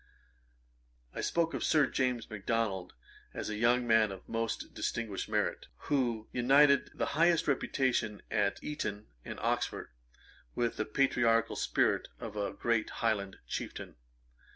[1.11, 2.95] 1763.] I spoke of Sir James Macdonald
[3.35, 9.05] as a young man of most distinguished merit, who united the highest reputation at Eaton
[9.23, 9.91] and Oxford,
[10.55, 13.95] with the patriarchal spirit of a great Highland Chieftain.